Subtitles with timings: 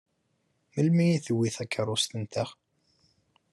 [0.73, 2.49] Melmi i tewwi takeṛṛust-nteɣ?